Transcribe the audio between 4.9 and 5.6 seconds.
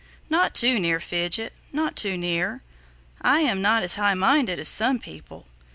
people.